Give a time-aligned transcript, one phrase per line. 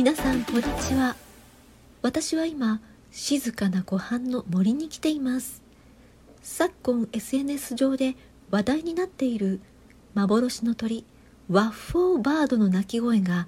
[0.00, 1.14] 皆さんこんにちは。
[2.00, 5.62] 私は今静かな湖畔の森に来ています。
[6.40, 8.16] 昨今 SNS 上で
[8.50, 9.60] 話題になっている
[10.14, 11.04] 幻の鳥
[11.50, 13.46] ワッフォーバードの鳴き声が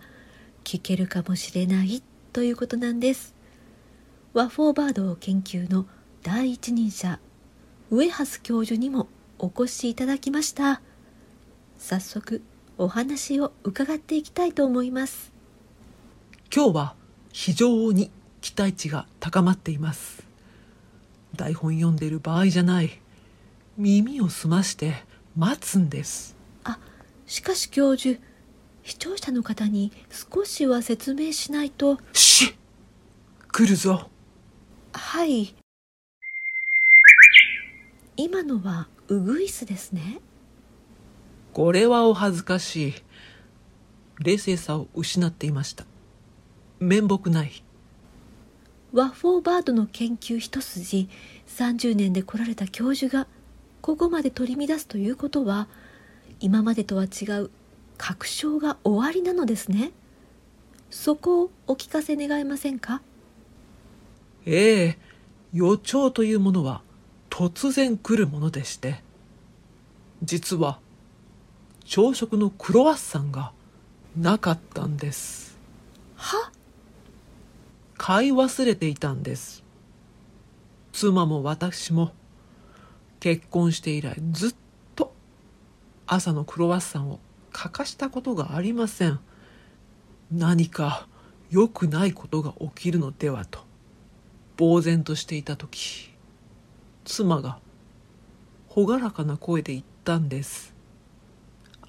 [0.63, 2.03] 聞けるかもしれない
[2.35, 3.35] ということなんです。
[4.35, 5.87] ワッフォーバードを研究の
[6.23, 7.19] 第一人者
[7.91, 9.09] 上蓮教授にも
[9.39, 10.83] お越しいただきました。
[11.79, 12.43] 早速
[12.77, 15.32] お話を伺っていきたいと思います。
[16.55, 16.95] 今日は
[17.33, 18.11] 非常に
[18.43, 20.23] 期待値が高まっています。
[21.35, 23.01] 台本読んでる場合じゃない。
[23.79, 25.03] 耳を澄まして
[25.35, 26.37] 待つんです。
[26.65, 26.79] あ
[27.27, 28.21] しかし教授
[28.85, 31.97] 視聴者の方に少しは説明しないと。
[32.13, 32.55] し
[33.51, 34.11] 来るぞ。
[34.93, 35.55] はい。
[38.19, 40.21] 今のはウグイスですね。
[41.55, 42.95] これはお恥ずかしい。
[44.19, 45.85] 冷静さを失っていました
[46.83, 47.63] 面目ない。
[48.93, 51.09] ワッフォーバードの研究一筋
[51.47, 53.27] 30年で来られた教授が
[53.81, 55.69] ここまで取り乱すということは
[56.41, 57.51] 今までとは違う
[57.97, 59.93] 確証が終わりなのですね。
[60.91, 63.01] そこをお聞かせ願えませんか？
[64.45, 64.99] ええ
[65.53, 66.83] 予兆というものは
[67.31, 69.03] 突然来るものでして。
[70.23, 70.81] 実は
[71.85, 73.53] 朝食のクロワッサンが
[74.17, 75.57] なかったんです。
[76.17, 76.53] は？
[78.05, 79.63] 買い忘れていたんです。
[80.93, 82.13] 妻も私も。
[83.21, 84.55] 結婚して以来ずっ
[84.97, 85.15] と
[86.09, 87.21] 朝のクロワッサンを
[87.53, 89.21] 欠かしたことがありません。
[90.33, 91.07] 何か
[91.49, 93.61] 良くないことが起きるのではと
[94.59, 96.11] 呆然としていた時
[97.05, 97.61] 妻が
[98.75, 100.75] 朗らかな声で言ったんです。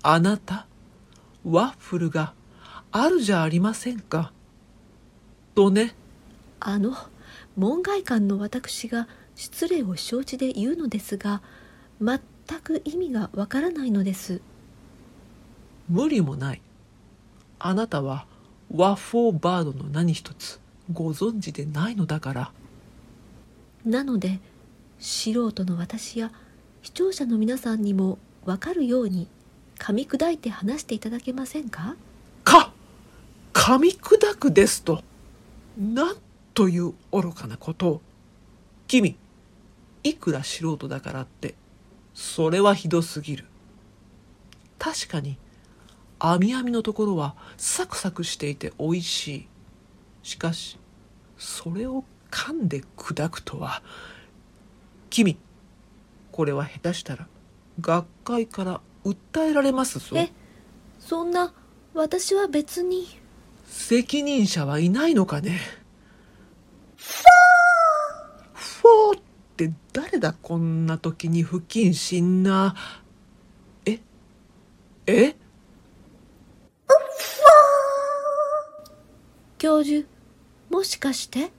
[0.03, 0.67] あなた
[1.43, 2.35] ワッフルが
[2.91, 4.31] あるじゃありませんか。
[5.55, 5.95] とね
[6.65, 6.95] あの
[7.57, 11.41] 門外漢の私が失礼を承知で言うのですが
[12.01, 12.19] 全
[12.63, 14.39] く意味がわからないのです。
[15.89, 16.61] 無理もない。
[17.59, 18.25] あなたは
[18.73, 22.51] ワッフォーバードの何一つご存知でないのだから。
[23.85, 24.39] なので
[24.99, 26.31] 素人の私や
[26.81, 29.27] 視聴者の皆さんにもわかるように
[29.77, 31.97] 噛み砕いて話していただけませんか？
[32.45, 32.71] か
[33.51, 35.03] 噛み砕くですと。
[35.77, 36.15] なん
[36.53, 37.87] という愚かなこと。
[37.89, 38.01] を
[38.87, 39.17] 君
[40.03, 41.55] いくら素人だからって
[42.13, 43.45] それはひどすぎる。
[44.77, 45.37] 確かに
[46.19, 49.47] 網網のところはサクサクしていて美味しい。
[50.21, 50.77] しかし
[51.37, 53.81] それを噛んで砕くとは
[55.09, 55.37] 君
[56.31, 57.27] これは下手したら
[57.81, 60.15] 学会から訴えられますぞ。
[60.17, 60.31] え
[60.99, 61.53] そんな
[61.93, 63.07] 私は別に。
[63.65, 65.59] 責任者はいないのかね
[68.83, 69.21] フォー
[69.53, 72.75] って誰だこんな時に不謹慎な。
[73.85, 73.99] え？
[75.05, 75.35] え？
[79.59, 80.07] 教授
[80.71, 81.51] もしかして？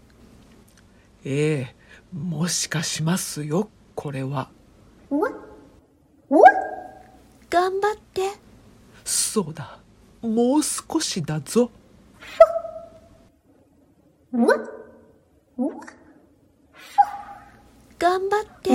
[1.24, 1.74] ええ
[2.12, 4.50] もしかしますよこれは。
[7.48, 8.32] 頑張って。
[9.04, 9.78] そうだ
[10.20, 11.70] もう少しだぞ
[18.04, 18.70] 頑張って。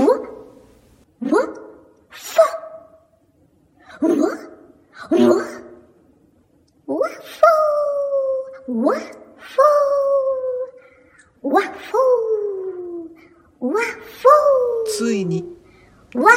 [14.98, 15.46] ついに。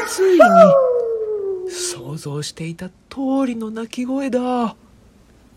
[0.07, 0.41] ついに。
[1.71, 4.67] 想像していた通りの鳴き声だ。
[4.67, 4.77] あ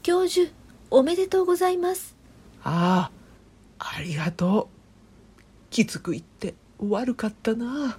[0.03, 0.49] 教授
[0.89, 2.15] おめでとうございます。
[2.63, 3.11] あ
[3.77, 5.69] ありがとう。
[5.69, 7.97] きつく言って悪かったな。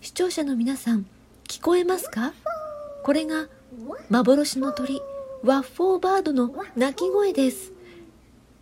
[0.00, 1.06] 視聴者の皆さん
[1.44, 2.32] 聞こえますか？
[3.04, 3.48] これが
[4.10, 5.00] 幻の鳥
[5.42, 7.72] ワッフォーバードの鳴き声です。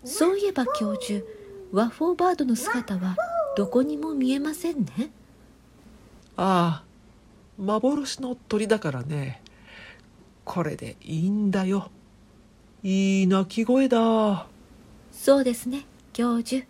[0.05, 1.25] そういえば教授
[1.73, 3.17] ワッフォーバードの姿は
[3.57, 5.11] どこにも見えませんね。
[6.37, 6.85] ああ
[7.59, 9.43] 幻の鳥だからね。
[10.45, 11.91] これでいいんだよ。
[12.83, 14.47] いい鳴き声だ。
[15.13, 16.65] そうですね教授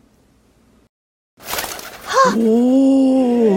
[2.26, 3.54] おお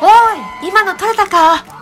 [0.00, 1.75] おい今の取れたか？